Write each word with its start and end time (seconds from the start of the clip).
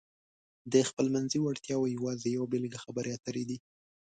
د 0.73 0.75
خپلمنځي 0.89 1.39
وړتیاو 1.41 1.91
یوازې 1.95 2.27
یوه 2.35 2.47
بېلګه 2.51 2.79
خبرې 2.85 3.09
اترې 3.17 3.43
دي. 3.49 3.57